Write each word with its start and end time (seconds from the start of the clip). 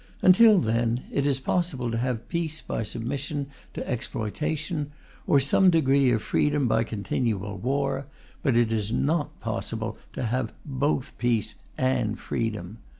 Until 0.23 0.57
then, 0.57 1.03
it 1.11 1.27
is 1.27 1.39
possible 1.39 1.91
to 1.91 1.97
have 1.99 2.27
peace 2.27 2.59
by 2.59 2.81
submission 2.81 3.51
to 3.75 3.87
exploitation, 3.87 4.89
or 5.27 5.39
some 5.39 5.69
degree 5.69 6.09
of 6.09 6.23
freedom 6.23 6.67
by 6.67 6.83
continual 6.83 7.59
war, 7.59 8.07
but 8.41 8.57
it 8.57 8.71
is 8.71 8.91
not 8.91 9.39
possible 9.39 9.99
to 10.13 10.23
have 10.23 10.53
both 10.65 11.15
peace 11.19 11.53
and 11.77 12.17
freedom. 12.19 12.79